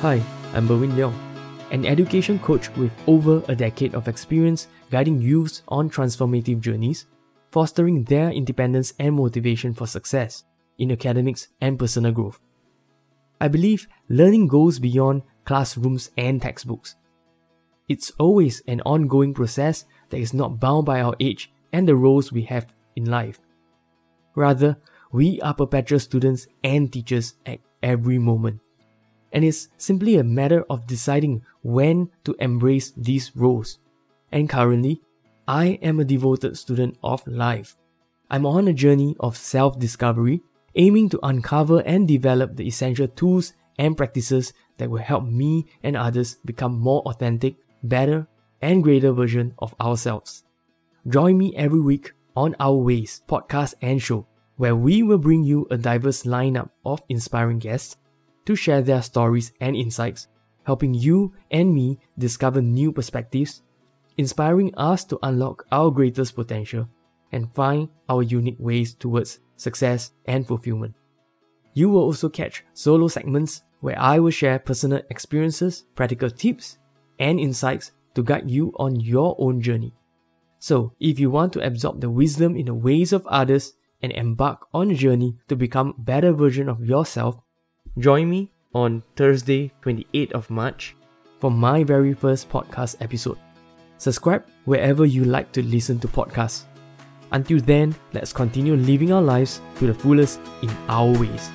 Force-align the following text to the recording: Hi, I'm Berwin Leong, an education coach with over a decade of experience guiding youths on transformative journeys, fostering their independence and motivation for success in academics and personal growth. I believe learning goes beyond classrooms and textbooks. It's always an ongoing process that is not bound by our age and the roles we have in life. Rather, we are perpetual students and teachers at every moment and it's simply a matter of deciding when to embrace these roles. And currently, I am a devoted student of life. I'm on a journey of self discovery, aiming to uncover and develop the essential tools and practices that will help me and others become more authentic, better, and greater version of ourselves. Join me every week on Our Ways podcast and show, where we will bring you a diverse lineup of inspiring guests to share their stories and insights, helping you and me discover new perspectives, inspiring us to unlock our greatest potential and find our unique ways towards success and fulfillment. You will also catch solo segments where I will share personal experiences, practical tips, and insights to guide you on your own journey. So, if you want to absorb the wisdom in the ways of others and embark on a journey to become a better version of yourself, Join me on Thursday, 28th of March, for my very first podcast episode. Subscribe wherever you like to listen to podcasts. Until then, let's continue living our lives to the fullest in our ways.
Hi, 0.00 0.22
I'm 0.54 0.66
Berwin 0.66 0.92
Leong, 0.92 1.12
an 1.72 1.84
education 1.84 2.38
coach 2.38 2.74
with 2.74 2.90
over 3.06 3.42
a 3.48 3.54
decade 3.54 3.94
of 3.94 4.08
experience 4.08 4.66
guiding 4.90 5.20
youths 5.20 5.62
on 5.68 5.90
transformative 5.90 6.60
journeys, 6.60 7.04
fostering 7.52 8.04
their 8.04 8.30
independence 8.30 8.94
and 8.98 9.14
motivation 9.14 9.74
for 9.74 9.86
success 9.86 10.44
in 10.78 10.90
academics 10.90 11.48
and 11.60 11.78
personal 11.78 12.12
growth. 12.12 12.40
I 13.42 13.48
believe 13.48 13.88
learning 14.08 14.48
goes 14.48 14.78
beyond 14.78 15.20
classrooms 15.44 16.10
and 16.16 16.40
textbooks. 16.40 16.96
It's 17.86 18.10
always 18.18 18.62
an 18.66 18.80
ongoing 18.86 19.34
process 19.34 19.84
that 20.08 20.16
is 20.16 20.32
not 20.32 20.58
bound 20.58 20.86
by 20.86 21.02
our 21.02 21.14
age 21.20 21.52
and 21.74 21.86
the 21.86 21.94
roles 21.94 22.32
we 22.32 22.44
have 22.44 22.74
in 22.96 23.04
life. 23.04 23.38
Rather, 24.34 24.78
we 25.12 25.42
are 25.42 25.52
perpetual 25.52 26.00
students 26.00 26.46
and 26.64 26.90
teachers 26.90 27.34
at 27.44 27.60
every 27.82 28.18
moment 28.18 28.60
and 29.32 29.44
it's 29.44 29.68
simply 29.76 30.16
a 30.16 30.24
matter 30.24 30.64
of 30.68 30.86
deciding 30.86 31.42
when 31.62 32.10
to 32.24 32.34
embrace 32.38 32.92
these 32.96 33.34
roles. 33.34 33.78
And 34.32 34.48
currently, 34.48 35.02
I 35.46 35.78
am 35.82 36.00
a 36.00 36.04
devoted 36.04 36.56
student 36.56 36.96
of 37.02 37.26
life. 37.26 37.76
I'm 38.30 38.46
on 38.46 38.68
a 38.68 38.72
journey 38.72 39.16
of 39.18 39.36
self 39.36 39.78
discovery, 39.78 40.42
aiming 40.74 41.08
to 41.10 41.20
uncover 41.22 41.80
and 41.80 42.06
develop 42.06 42.56
the 42.56 42.66
essential 42.66 43.08
tools 43.08 43.52
and 43.78 43.96
practices 43.96 44.52
that 44.78 44.90
will 44.90 45.02
help 45.02 45.24
me 45.24 45.66
and 45.82 45.96
others 45.96 46.36
become 46.44 46.78
more 46.78 47.02
authentic, 47.02 47.56
better, 47.82 48.28
and 48.62 48.82
greater 48.82 49.12
version 49.12 49.54
of 49.58 49.74
ourselves. 49.80 50.44
Join 51.08 51.38
me 51.38 51.54
every 51.56 51.80
week 51.80 52.12
on 52.36 52.54
Our 52.60 52.76
Ways 52.76 53.22
podcast 53.28 53.74
and 53.82 54.00
show, 54.00 54.26
where 54.56 54.76
we 54.76 55.02
will 55.02 55.18
bring 55.18 55.42
you 55.44 55.66
a 55.70 55.76
diverse 55.76 56.22
lineup 56.24 56.70
of 56.84 57.02
inspiring 57.08 57.58
guests 57.58 57.96
to 58.50 58.56
share 58.56 58.82
their 58.82 59.00
stories 59.00 59.52
and 59.60 59.76
insights, 59.76 60.26
helping 60.64 60.92
you 60.92 61.32
and 61.52 61.72
me 61.72 62.00
discover 62.18 62.60
new 62.60 62.90
perspectives, 62.90 63.62
inspiring 64.16 64.74
us 64.76 65.04
to 65.04 65.16
unlock 65.22 65.64
our 65.70 65.88
greatest 65.92 66.34
potential 66.34 66.88
and 67.30 67.54
find 67.54 67.88
our 68.08 68.24
unique 68.24 68.58
ways 68.58 68.92
towards 68.92 69.38
success 69.54 70.10
and 70.26 70.48
fulfillment. 70.48 70.96
You 71.74 71.90
will 71.90 72.02
also 72.02 72.28
catch 72.28 72.64
solo 72.74 73.06
segments 73.06 73.62
where 73.78 73.96
I 73.96 74.18
will 74.18 74.32
share 74.32 74.58
personal 74.58 75.02
experiences, 75.10 75.84
practical 75.94 76.28
tips, 76.28 76.78
and 77.20 77.38
insights 77.38 77.92
to 78.16 78.24
guide 78.24 78.50
you 78.50 78.72
on 78.80 78.98
your 78.98 79.36
own 79.38 79.62
journey. 79.62 79.94
So, 80.58 80.92
if 80.98 81.20
you 81.20 81.30
want 81.30 81.52
to 81.52 81.64
absorb 81.64 82.00
the 82.00 82.10
wisdom 82.10 82.56
in 82.56 82.66
the 82.66 82.74
ways 82.74 83.12
of 83.12 83.24
others 83.28 83.74
and 84.02 84.10
embark 84.10 84.66
on 84.74 84.90
a 84.90 84.94
journey 84.94 85.36
to 85.46 85.54
become 85.54 85.94
a 85.96 86.00
better 86.02 86.32
version 86.32 86.68
of 86.68 86.84
yourself, 86.84 87.38
Join 87.98 88.30
me 88.30 88.50
on 88.72 89.02
Thursday, 89.16 89.72
28th 89.82 90.32
of 90.32 90.48
March, 90.48 90.94
for 91.40 91.50
my 91.50 91.82
very 91.82 92.14
first 92.14 92.48
podcast 92.48 92.96
episode. 93.00 93.36
Subscribe 93.98 94.44
wherever 94.64 95.04
you 95.04 95.24
like 95.24 95.50
to 95.52 95.62
listen 95.62 95.98
to 95.98 96.08
podcasts. 96.08 96.64
Until 97.32 97.58
then, 97.58 97.94
let's 98.12 98.32
continue 98.32 98.76
living 98.76 99.12
our 99.12 99.20
lives 99.20 99.60
to 99.78 99.88
the 99.88 99.94
fullest 99.94 100.40
in 100.62 100.70
our 100.88 101.10
ways. 101.18 101.50